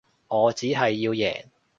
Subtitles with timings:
[0.29, 1.45] 我只係要贏